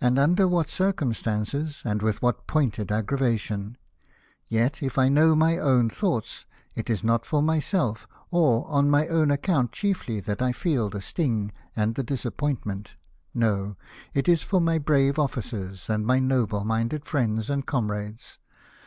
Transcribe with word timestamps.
And 0.00 0.18
under 0.18 0.48
what 0.48 0.70
circumstances, 0.70 1.82
and 1.84 2.00
with 2.00 2.22
what 2.22 2.46
pointed 2.46 2.90
aggravation! 2.90 3.76
Yet, 4.48 4.82
if 4.82 4.96
I 4.96 5.10
know 5.10 5.34
my 5.34 5.58
own 5.58 5.90
thoughts, 5.90 6.46
it 6.74 6.88
is 6.88 7.04
not 7.04 7.26
for 7.26 7.42
myself, 7.42 8.08
or 8.30 8.66
on 8.66 8.88
my 8.88 9.06
own 9.08 9.30
account 9.30 9.72
chiefly, 9.72 10.20
that 10.20 10.40
I 10.40 10.52
feel 10.52 10.88
the 10.88 11.02
sting 11.02 11.50
284. 11.74 11.76
LIFE 11.76 11.76
OF 11.76 11.76
NELSON. 11.76 11.82
and 11.82 11.94
the 11.94 12.14
disappointment. 12.82 12.96
No! 13.34 13.76
it 14.14 14.26
is 14.26 14.40
for 14.40 14.58
my 14.58 14.78
brave 14.78 15.18
officers 15.18 15.84
for 15.84 15.98
my 15.98 16.18
noble 16.18 16.64
minded 16.64 17.04
friends 17.04 17.50
and 17.50 17.66
comrades. 17.66 18.38